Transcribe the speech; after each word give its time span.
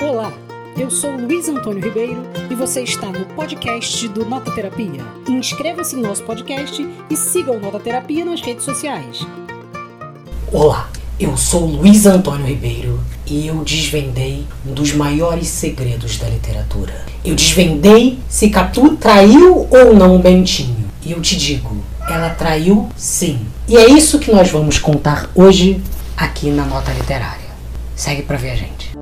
Olá, 0.00 0.32
eu 0.78 0.90
sou 0.90 1.10
Luiz 1.14 1.46
Antônio 1.46 1.84
Ribeiro 1.84 2.22
e 2.50 2.54
você 2.54 2.80
está 2.80 3.08
no 3.08 3.26
podcast 3.26 4.08
do 4.08 4.24
Nota 4.24 4.50
Terapia. 4.50 5.04
Inscreva-se 5.28 5.94
no 5.94 6.08
nosso 6.08 6.22
podcast 6.22 6.88
e 7.10 7.14
siga 7.14 7.52
o 7.52 7.60
Nota 7.60 7.78
Terapia 7.78 8.24
nas 8.24 8.40
redes 8.40 8.64
sociais. 8.64 9.26
Olá, 10.50 10.88
eu 11.18 11.36
sou 11.36 11.66
Luiz 11.66 12.06
Antônio 12.06 12.46
Ribeiro 12.46 12.98
e 13.26 13.46
eu 13.46 13.56
desvendei 13.56 14.46
um 14.66 14.72
dos 14.72 14.94
maiores 14.94 15.48
segredos 15.48 16.16
da 16.16 16.30
literatura. 16.30 17.04
Eu 17.22 17.34
desvendei 17.34 18.18
se 18.26 18.48
Catu 18.48 18.96
traiu 18.96 19.68
ou 19.70 19.94
não 19.94 20.16
o 20.16 20.18
Bentinho. 20.18 20.88
E 21.04 21.12
eu 21.12 21.20
te 21.20 21.36
digo, 21.36 21.76
ela 22.08 22.30
traiu 22.30 22.88
sim. 22.96 23.38
E 23.68 23.76
é 23.76 23.86
isso 23.90 24.18
que 24.18 24.32
nós 24.32 24.50
vamos 24.50 24.78
contar 24.78 25.28
hoje 25.34 25.78
aqui 26.16 26.48
na 26.48 26.64
Nota 26.64 26.90
Literária. 26.90 27.50
Segue 27.94 28.22
pra 28.22 28.38
ver 28.38 28.52
a 28.52 28.56
gente. 28.56 28.98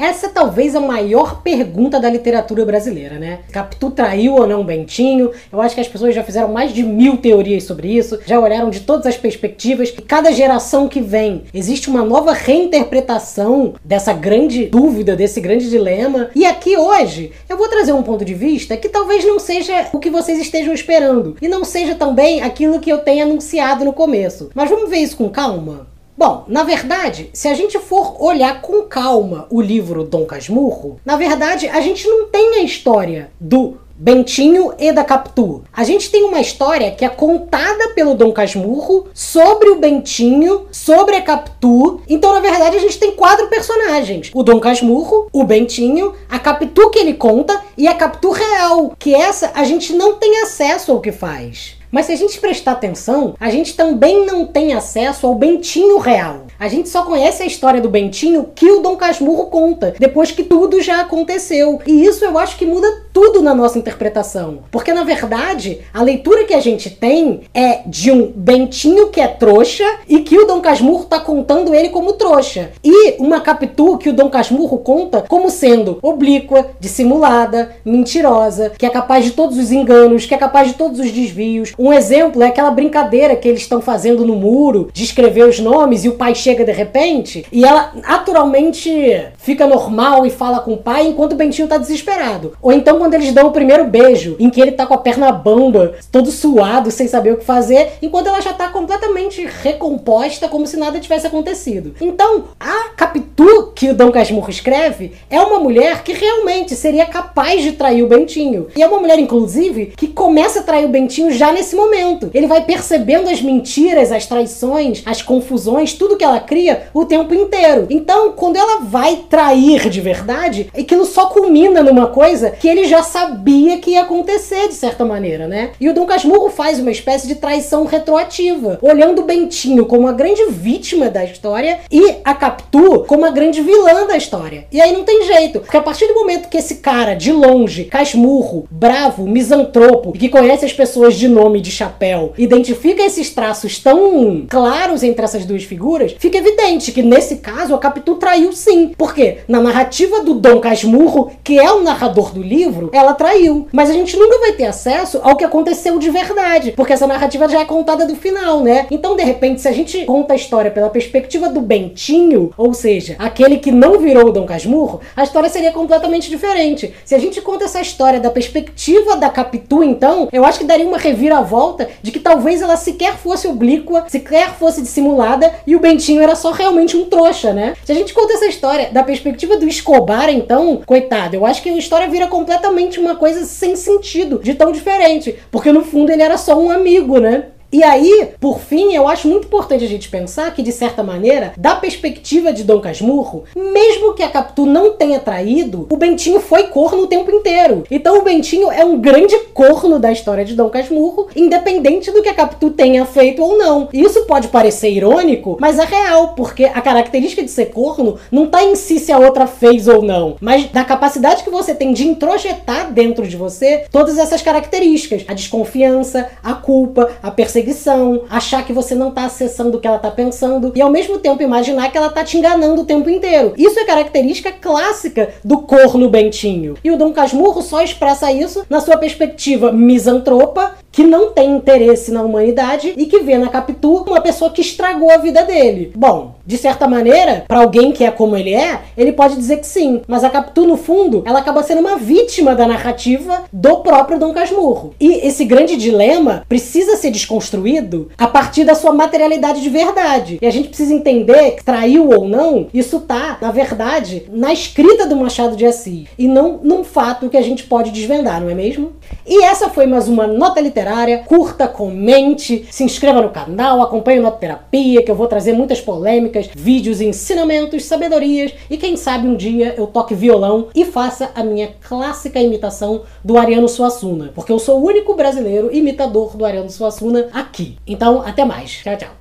Essa 0.00 0.28
talvez 0.28 0.74
a 0.74 0.80
maior 0.80 1.42
pergunta 1.42 2.00
da 2.00 2.08
literatura 2.08 2.64
brasileira, 2.64 3.18
né? 3.18 3.40
Capitu 3.52 3.90
traiu 3.90 4.34
ou 4.34 4.46
não 4.46 4.64
Bentinho? 4.64 5.30
Eu 5.52 5.60
acho 5.60 5.74
que 5.74 5.80
as 5.80 5.88
pessoas 5.88 6.14
já 6.14 6.24
fizeram 6.24 6.48
mais 6.48 6.72
de 6.72 6.82
mil 6.82 7.18
teorias 7.18 7.64
sobre 7.64 7.88
isso, 7.94 8.18
já 8.24 8.40
olharam 8.40 8.70
de 8.70 8.80
todas 8.80 9.06
as 9.06 9.16
perspectivas. 9.16 9.90
E 9.90 10.02
cada 10.02 10.32
geração 10.32 10.88
que 10.88 11.00
vem 11.00 11.42
existe 11.52 11.90
uma 11.90 12.02
nova 12.02 12.32
reinterpretação 12.32 13.74
dessa 13.84 14.12
grande 14.14 14.66
dúvida, 14.66 15.14
desse 15.14 15.40
grande 15.40 15.68
dilema. 15.68 16.30
E 16.34 16.46
aqui 16.46 16.76
hoje 16.76 17.32
eu 17.48 17.58
vou 17.58 17.68
trazer 17.68 17.92
um 17.92 18.02
ponto 18.02 18.24
de 18.24 18.32
vista 18.32 18.76
que 18.76 18.88
talvez 18.88 19.24
não 19.24 19.38
seja 19.38 19.88
o 19.92 19.98
que 19.98 20.08
vocês 20.08 20.40
estejam 20.40 20.72
esperando 20.72 21.36
e 21.42 21.48
não 21.48 21.64
seja 21.64 21.94
também 21.94 22.40
aquilo 22.40 22.80
que 22.80 22.90
eu 22.90 22.98
tenho 22.98 23.26
anunciado 23.26 23.84
no 23.84 23.92
começo. 23.92 24.50
Mas 24.54 24.70
vamos 24.70 24.88
ver 24.88 24.98
isso 24.98 25.16
com 25.16 25.28
calma. 25.28 25.86
Bom, 26.20 26.44
na 26.48 26.64
verdade, 26.64 27.30
se 27.32 27.48
a 27.48 27.54
gente 27.54 27.78
for 27.78 28.22
olhar 28.22 28.60
com 28.60 28.82
calma 28.82 29.46
o 29.48 29.58
livro 29.58 30.04
Dom 30.04 30.26
Casmurro, 30.26 31.00
na 31.02 31.16
verdade 31.16 31.66
a 31.66 31.80
gente 31.80 32.06
não 32.06 32.26
tem 32.26 32.56
a 32.56 32.62
história 32.62 33.32
do 33.40 33.78
Bentinho 33.96 34.74
e 34.78 34.92
da 34.92 35.02
Capitu. 35.02 35.64
A 35.72 35.82
gente 35.82 36.10
tem 36.10 36.24
uma 36.24 36.38
história 36.38 36.90
que 36.90 37.06
é 37.06 37.08
contada 37.08 37.88
pelo 37.94 38.14
Dom 38.14 38.32
Casmurro 38.32 39.08
sobre 39.14 39.70
o 39.70 39.76
Bentinho, 39.76 40.66
sobre 40.70 41.16
a 41.16 41.22
Capitu. 41.22 42.02
Então, 42.06 42.34
na 42.34 42.40
verdade, 42.40 42.76
a 42.76 42.80
gente 42.80 42.98
tem 42.98 43.12
quatro 43.12 43.46
personagens: 43.46 44.30
o 44.34 44.42
Dom 44.42 44.60
Casmurro, 44.60 45.26
o 45.32 45.42
Bentinho, 45.42 46.14
a 46.28 46.38
Capitu 46.38 46.90
que 46.90 46.98
ele 46.98 47.14
conta 47.14 47.58
e 47.78 47.88
a 47.88 47.94
Capitu 47.94 48.30
real, 48.30 48.94
que 48.98 49.14
essa 49.14 49.52
a 49.54 49.64
gente 49.64 49.94
não 49.94 50.16
tem 50.16 50.42
acesso 50.42 50.92
ao 50.92 51.00
que 51.00 51.12
faz. 51.12 51.79
Mas 51.90 52.06
se 52.06 52.12
a 52.12 52.16
gente 52.16 52.40
prestar 52.40 52.72
atenção, 52.72 53.34
a 53.40 53.50
gente 53.50 53.74
também 53.74 54.24
não 54.24 54.46
tem 54.46 54.74
acesso 54.74 55.26
ao 55.26 55.34
Bentinho 55.34 55.98
real. 55.98 56.46
A 56.58 56.68
gente 56.68 56.88
só 56.88 57.02
conhece 57.02 57.42
a 57.42 57.46
história 57.46 57.80
do 57.80 57.88
Bentinho 57.88 58.50
que 58.54 58.70
o 58.70 58.80
Dom 58.80 58.96
Casmurro 58.96 59.46
conta, 59.46 59.94
depois 59.98 60.30
que 60.30 60.44
tudo 60.44 60.80
já 60.80 61.00
aconteceu. 61.00 61.80
E 61.86 62.04
isso 62.04 62.24
eu 62.24 62.38
acho 62.38 62.56
que 62.56 62.66
muda 62.66 63.04
tudo 63.12 63.42
na 63.42 63.54
nossa 63.54 63.78
interpretação. 63.78 64.60
Porque 64.70 64.92
na 64.92 65.04
verdade, 65.04 65.80
a 65.92 66.02
leitura 66.02 66.44
que 66.44 66.54
a 66.54 66.60
gente 66.60 66.90
tem 66.90 67.42
é 67.54 67.82
de 67.86 68.10
um 68.10 68.32
Bentinho 68.34 69.08
que 69.08 69.20
é 69.20 69.28
trouxa 69.28 69.84
e 70.08 70.20
que 70.20 70.38
o 70.38 70.46
Dom 70.46 70.60
Casmurro 70.60 71.04
tá 71.04 71.20
contando 71.20 71.74
ele 71.74 71.88
como 71.90 72.14
trouxa. 72.14 72.70
E 72.82 73.16
uma 73.18 73.40
Capitu 73.40 73.98
que 73.98 74.08
o 74.08 74.12
Dom 74.12 74.28
Casmurro 74.28 74.78
conta 74.78 75.24
como 75.28 75.50
sendo 75.50 75.98
oblíqua, 76.02 76.70
dissimulada, 76.78 77.72
mentirosa, 77.84 78.72
que 78.76 78.86
é 78.86 78.90
capaz 78.90 79.24
de 79.24 79.32
todos 79.32 79.58
os 79.58 79.72
enganos, 79.72 80.26
que 80.26 80.34
é 80.34 80.38
capaz 80.38 80.68
de 80.68 80.74
todos 80.74 80.98
os 80.98 81.10
desvios, 81.10 81.72
um 81.78 81.92
exemplo 81.92 82.42
é 82.42 82.46
aquela 82.46 82.70
brincadeira 82.70 83.36
que 83.36 83.48
eles 83.48 83.60
estão 83.60 83.80
fazendo 83.80 84.24
no 84.24 84.36
muro 84.36 84.90
de 84.92 85.04
escrever 85.04 85.48
os 85.48 85.58
nomes 85.58 86.04
e 86.04 86.08
o 86.08 86.14
pai 86.14 86.34
chega 86.34 86.64
de 86.64 86.72
repente 86.72 87.46
e 87.50 87.64
ela 87.64 87.92
naturalmente 87.94 89.28
fica 89.38 89.66
normal 89.66 90.26
e 90.26 90.30
fala 90.30 90.60
com 90.60 90.74
o 90.74 90.78
pai 90.78 91.06
enquanto 91.06 91.32
o 91.32 91.36
Bentinho 91.36 91.68
tá 91.68 91.78
desesperado. 91.78 92.52
Ou 92.60 92.72
então 92.72 92.99
quando 93.00 93.14
eles 93.14 93.32
dão 93.32 93.46
o 93.46 93.50
primeiro 93.50 93.84
beijo, 93.84 94.36
em 94.38 94.50
que 94.50 94.60
ele 94.60 94.72
tá 94.72 94.84
com 94.84 94.92
a 94.92 94.98
perna 94.98 95.32
bamba, 95.32 95.94
todo 96.12 96.30
suado, 96.30 96.90
sem 96.90 97.08
saber 97.08 97.32
o 97.32 97.38
que 97.38 97.44
fazer, 97.46 97.92
enquanto 98.02 98.26
ela 98.26 98.42
já 98.42 98.52
tá 98.52 98.68
completamente 98.68 99.42
recomposta, 99.62 100.48
como 100.48 100.66
se 100.66 100.76
nada 100.76 101.00
tivesse 101.00 101.26
acontecido. 101.26 101.94
Então, 101.98 102.44
a 102.60 102.90
Capitu 102.94 103.72
que 103.74 103.88
o 103.88 103.94
Dom 103.94 104.12
Casmurro 104.12 104.50
escreve 104.50 105.12
é 105.30 105.40
uma 105.40 105.58
mulher 105.58 106.02
que 106.02 106.12
realmente 106.12 106.76
seria 106.76 107.06
capaz 107.06 107.62
de 107.62 107.72
trair 107.72 108.02
o 108.02 108.06
Bentinho. 108.06 108.66
E 108.76 108.82
é 108.82 108.86
uma 108.86 109.00
mulher, 109.00 109.18
inclusive, 109.18 109.94
que 109.96 110.08
começa 110.08 110.60
a 110.60 110.62
trair 110.62 110.84
o 110.84 110.90
Bentinho 110.90 111.32
já 111.32 111.50
nesse 111.52 111.74
momento. 111.74 112.30
Ele 112.34 112.46
vai 112.46 112.62
percebendo 112.66 113.30
as 113.30 113.40
mentiras, 113.40 114.12
as 114.12 114.26
traições, 114.26 115.02
as 115.06 115.22
confusões, 115.22 115.94
tudo 115.94 116.18
que 116.18 116.24
ela 116.24 116.40
cria 116.40 116.82
o 116.92 117.06
tempo 117.06 117.32
inteiro. 117.32 117.86
Então, 117.88 118.32
quando 118.32 118.56
ela 118.56 118.82
vai 118.82 119.24
trair 119.30 119.88
de 119.88 120.02
verdade, 120.02 120.70
aquilo 120.78 121.06
só 121.06 121.24
culmina 121.26 121.82
numa 121.82 122.08
coisa 122.08 122.50
que 122.50 122.68
ele 122.68 122.89
já 122.90 123.04
sabia 123.04 123.78
que 123.78 123.92
ia 123.92 124.02
acontecer 124.02 124.66
de 124.66 124.74
certa 124.74 125.04
maneira, 125.04 125.46
né? 125.46 125.70
E 125.80 125.88
o 125.88 125.94
Dom 125.94 126.04
Casmurro 126.06 126.50
faz 126.50 126.80
uma 126.80 126.90
espécie 126.90 127.28
de 127.28 127.36
traição 127.36 127.84
retroativa, 127.84 128.80
olhando 128.82 129.22
o 129.22 129.24
Bentinho 129.24 129.86
como 129.86 130.08
a 130.08 130.12
grande 130.12 130.46
vítima 130.46 131.08
da 131.08 131.24
história 131.24 131.78
e 131.88 132.16
a 132.24 132.34
Capitu 132.34 133.04
como 133.06 133.24
a 133.24 133.30
grande 133.30 133.62
vilã 133.62 134.08
da 134.08 134.16
história. 134.16 134.66
E 134.72 134.80
aí 134.80 134.92
não 134.92 135.04
tem 135.04 135.24
jeito, 135.24 135.60
porque 135.60 135.76
a 135.76 135.80
partir 135.80 136.08
do 136.08 136.14
momento 136.14 136.48
que 136.48 136.58
esse 136.58 136.76
cara 136.76 137.14
de 137.14 137.30
longe, 137.30 137.84
casmurro, 137.84 138.66
bravo, 138.68 139.24
misantropo, 139.24 140.10
que 140.10 140.28
conhece 140.28 140.64
as 140.64 140.72
pessoas 140.72 141.14
de 141.14 141.28
nome 141.28 141.60
de 141.60 141.70
chapéu 141.70 142.32
identifica 142.36 143.04
esses 143.04 143.30
traços 143.30 143.78
tão 143.78 144.46
claros 144.48 145.04
entre 145.04 145.24
essas 145.24 145.44
duas 145.44 145.62
figuras, 145.62 146.16
fica 146.18 146.38
evidente 146.38 146.90
que 146.90 147.04
nesse 147.04 147.36
caso 147.36 147.72
a 147.72 147.78
Capitu 147.78 148.16
traiu 148.16 148.52
sim. 148.52 148.92
Porque 148.98 149.38
na 149.46 149.60
narrativa 149.60 150.24
do 150.24 150.34
Dom 150.34 150.58
Casmurro, 150.58 151.30
que 151.44 151.56
é 151.56 151.70
o 151.70 151.84
narrador 151.84 152.32
do 152.32 152.42
livro, 152.42 152.79
ela 152.92 153.14
traiu. 153.14 153.66
Mas 153.72 153.90
a 153.90 153.92
gente 153.92 154.16
nunca 154.16 154.38
vai 154.38 154.52
ter 154.52 154.66
acesso 154.66 155.20
ao 155.22 155.36
que 155.36 155.44
aconteceu 155.44 155.98
de 155.98 156.10
verdade, 156.10 156.72
porque 156.72 156.92
essa 156.92 157.06
narrativa 157.06 157.48
já 157.48 157.60
é 157.60 157.64
contada 157.64 158.06
do 158.06 158.16
final, 158.16 158.62
né? 158.62 158.86
Então, 158.90 159.16
de 159.16 159.22
repente, 159.22 159.60
se 159.60 159.68
a 159.68 159.72
gente 159.72 160.04
conta 160.04 160.32
a 160.32 160.36
história 160.36 160.70
pela 160.70 160.90
perspectiva 160.90 161.48
do 161.48 161.60
Bentinho, 161.60 162.52
ou 162.56 162.72
seja, 162.72 163.16
aquele 163.18 163.58
que 163.58 163.70
não 163.70 163.98
virou 163.98 164.28
o 164.28 164.32
Dom 164.32 164.46
Casmurro, 164.46 165.00
a 165.16 165.22
história 165.22 165.48
seria 165.48 165.72
completamente 165.72 166.30
diferente. 166.30 166.94
Se 167.04 167.14
a 167.14 167.18
gente 167.18 167.40
conta 167.40 167.64
essa 167.64 167.80
história 167.80 168.20
da 168.20 168.30
perspectiva 168.30 169.16
da 169.16 169.28
Capitu, 169.28 169.82
então, 169.82 170.28
eu 170.32 170.44
acho 170.44 170.58
que 170.58 170.64
daria 170.64 170.86
uma 170.86 170.98
reviravolta 170.98 171.50
volta 171.50 171.88
de 172.02 172.10
que 172.10 172.18
talvez 172.18 172.62
ela 172.62 172.76
sequer 172.76 173.16
fosse 173.16 173.46
oblíqua, 173.48 174.04
sequer 174.08 174.54
fosse 174.54 174.80
dissimulada 174.82 175.52
e 175.66 175.74
o 175.74 175.80
Bentinho 175.80 176.22
era 176.22 176.34
só 176.34 176.52
realmente 176.52 176.96
um 176.96 177.04
trouxa, 177.04 177.52
né? 177.52 177.74
Se 177.84 177.92
a 177.92 177.94
gente 177.94 178.14
conta 178.14 178.34
essa 178.34 178.46
história 178.46 178.90
da 178.92 179.02
perspectiva 179.02 179.56
do 179.56 179.66
Escobar, 179.66 180.30
então, 180.30 180.80
coitado, 180.86 181.36
eu 181.36 181.46
acho 181.46 181.62
que 181.62 181.68
a 181.68 181.76
história 181.76 182.08
vira 182.08 182.26
completamente 182.26 182.69
uma 183.00 183.16
coisa 183.16 183.44
sem 183.44 183.76
sentido, 183.76 184.40
de 184.42 184.54
tão 184.54 184.72
diferente, 184.72 185.38
porque 185.50 185.72
no 185.72 185.84
fundo 185.84 186.10
ele 186.10 186.22
era 186.22 186.36
só 186.36 186.58
um 186.58 186.70
amigo, 186.70 187.18
né? 187.18 187.48
E 187.72 187.84
aí, 187.84 188.30
por 188.40 188.58
fim, 188.58 188.92
eu 188.94 189.06
acho 189.06 189.28
muito 189.28 189.46
importante 189.46 189.84
a 189.84 189.88
gente 189.88 190.08
pensar 190.08 190.52
que, 190.52 190.62
de 190.62 190.72
certa 190.72 191.04
maneira, 191.04 191.52
da 191.56 191.76
perspectiva 191.76 192.52
de 192.52 192.64
Dom 192.64 192.80
Casmurro, 192.80 193.44
mesmo 193.54 194.12
que 194.14 194.24
a 194.24 194.28
Capitu 194.28 194.66
não 194.66 194.94
tenha 194.94 195.20
traído, 195.20 195.86
o 195.88 195.96
Bentinho 195.96 196.40
foi 196.40 196.64
corno 196.64 197.02
o 197.02 197.06
tempo 197.06 197.30
inteiro. 197.30 197.84
Então 197.88 198.18
o 198.18 198.22
Bentinho 198.22 198.72
é 198.72 198.84
um 198.84 199.00
grande 199.00 199.38
corno 199.54 200.00
da 200.00 200.10
história 200.10 200.44
de 200.44 200.56
Dom 200.56 200.68
Casmurro, 200.68 201.28
independente 201.36 202.10
do 202.10 202.22
que 202.22 202.28
a 202.28 202.34
Capitu 202.34 202.70
tenha 202.70 203.04
feito 203.06 203.40
ou 203.40 203.56
não. 203.56 203.88
Isso 203.92 204.24
pode 204.26 204.48
parecer 204.48 204.90
irônico, 204.90 205.56
mas 205.60 205.78
é 205.78 205.84
real, 205.84 206.34
porque 206.34 206.64
a 206.64 206.80
característica 206.80 207.42
de 207.42 207.50
ser 207.50 207.66
corno 207.66 208.18
não 208.32 208.46
tá 208.46 208.64
em 208.64 208.74
si 208.74 208.98
se 208.98 209.12
a 209.12 209.18
outra 209.18 209.46
fez 209.46 209.86
ou 209.86 210.02
não, 210.02 210.36
mas 210.40 210.66
da 210.70 210.84
capacidade 210.84 211.44
que 211.44 211.50
você 211.50 211.72
tem 211.72 211.92
de 211.92 212.06
introjetar 212.06 212.92
dentro 212.92 213.26
de 213.28 213.36
você 213.36 213.84
todas 213.92 214.18
essas 214.18 214.42
características: 214.42 215.24
a 215.28 215.34
desconfiança, 215.34 216.28
a 216.42 216.54
culpa, 216.54 217.10
a 217.22 217.30
perseguição 217.30 217.59
perseguição, 217.60 218.24
achar 218.28 218.64
que 218.64 218.72
você 218.72 218.94
não 218.94 219.10
tá 219.10 219.24
acessando 219.24 219.76
o 219.76 219.80
que 219.80 219.86
ela 219.86 219.98
tá 219.98 220.10
pensando 220.10 220.72
e 220.74 220.80
ao 220.80 220.90
mesmo 220.90 221.18
tempo 221.18 221.42
imaginar 221.42 221.90
que 221.90 221.98
ela 221.98 222.08
tá 222.08 222.24
te 222.24 222.36
enganando 222.36 222.82
o 222.82 222.84
tempo 222.84 223.08
inteiro. 223.08 223.52
Isso 223.56 223.78
é 223.78 223.84
característica 223.84 224.50
clássica 224.50 225.34
do 225.44 225.58
corno 225.58 226.08
Bentinho. 226.08 226.74
E 226.82 226.90
o 226.90 226.96
Dom 226.96 227.12
Casmurro 227.12 227.62
só 227.62 227.82
expressa 227.82 228.32
isso 228.32 228.64
na 228.68 228.80
sua 228.80 228.96
perspectiva 228.96 229.72
misantropa 229.72 230.74
que 230.92 231.04
não 231.04 231.30
tem 231.30 231.52
interesse 231.52 232.10
na 232.10 232.22
humanidade 232.22 232.92
e 232.96 233.06
que 233.06 233.20
vê 233.20 233.38
na 233.38 233.48
Capitu 233.48 234.04
uma 234.06 234.20
pessoa 234.20 234.50
que 234.50 234.60
estragou 234.60 235.10
a 235.10 235.16
vida 235.16 235.44
dele. 235.44 235.92
Bom, 235.94 236.34
de 236.44 236.58
certa 236.58 236.88
maneira, 236.88 237.44
para 237.46 237.60
alguém 237.60 237.92
que 237.92 238.04
é 238.04 238.10
como 238.10 238.36
ele 238.36 238.52
é, 238.52 238.80
ele 238.96 239.12
pode 239.12 239.36
dizer 239.36 239.58
que 239.58 239.66
sim, 239.66 240.02
mas 240.06 240.24
a 240.24 240.30
Capitu 240.30 240.66
no 240.66 240.76
fundo, 240.76 241.22
ela 241.24 241.38
acaba 241.38 241.62
sendo 241.62 241.80
uma 241.80 241.96
vítima 241.96 242.54
da 242.54 242.66
narrativa 242.66 243.44
do 243.52 243.78
próprio 243.78 244.18
Dom 244.18 244.32
Casmurro. 244.32 244.94
E 245.00 245.26
esse 245.26 245.44
grande 245.44 245.76
dilema 245.76 246.44
precisa 246.48 246.96
ser 246.96 247.10
desconstruído 247.10 248.10
a 248.18 248.26
partir 248.26 248.64
da 248.64 248.74
sua 248.74 248.92
materialidade 248.92 249.60
de 249.60 249.68
verdade. 249.68 250.38
E 250.42 250.46
a 250.46 250.50
gente 250.50 250.68
precisa 250.68 250.92
entender 250.92 251.52
que 251.52 251.64
traiu 251.64 252.10
ou 252.10 252.28
não, 252.28 252.66
isso 252.74 253.00
tá, 253.00 253.38
na 253.40 253.50
verdade, 253.50 254.24
na 254.30 254.52
escrita 254.52 255.06
do 255.06 255.16
Machado 255.16 255.56
de 255.56 255.66
Assis 255.66 256.08
e 256.18 256.26
não 256.26 256.60
num 256.62 256.82
fato 256.82 257.28
que 257.28 257.36
a 257.36 257.42
gente 257.42 257.64
pode 257.64 257.90
desvendar, 257.90 258.40
não 258.40 258.50
é 258.50 258.54
mesmo? 258.54 258.92
E 259.26 259.44
essa 259.44 259.68
foi 259.68 259.86
mais 259.86 260.08
uma 260.08 260.26
nota 260.26 260.60
literária 260.60 260.79
literária. 260.80 261.18
Curta, 261.26 261.68
comente, 261.68 262.66
se 262.70 262.82
inscreva 262.82 263.20
no 263.20 263.30
canal, 263.30 263.82
acompanhe 263.82 264.18
o 264.18 264.22
Nota 264.22 264.38
Terapia, 264.38 265.02
que 265.02 265.10
eu 265.10 265.14
vou 265.14 265.26
trazer 265.26 265.52
muitas 265.52 265.80
polêmicas, 265.80 266.48
vídeos, 266.54 267.00
ensinamentos, 267.00 267.84
sabedorias 267.84 268.52
e 268.68 268.76
quem 268.76 268.96
sabe 268.96 269.26
um 269.26 269.36
dia 269.36 269.74
eu 269.76 269.86
toque 269.86 270.14
violão 270.14 270.68
e 270.74 270.84
faça 270.84 271.30
a 271.34 271.42
minha 271.42 271.70
clássica 271.86 272.40
imitação 272.40 273.02
do 273.24 273.36
Ariano 273.36 273.68
Suassuna, 273.68 274.32
porque 274.34 274.52
eu 274.52 274.58
sou 274.58 274.80
o 274.80 274.84
único 274.84 275.14
brasileiro 275.14 275.74
imitador 275.74 276.36
do 276.36 276.44
Ariano 276.44 276.70
Suassuna 276.70 277.28
aqui. 277.32 277.76
Então, 277.86 278.22
até 278.22 278.44
mais. 278.44 278.70
Tchau, 278.70 278.96
tchau. 278.96 279.19